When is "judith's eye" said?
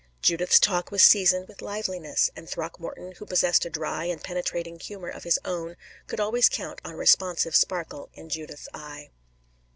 8.27-9.11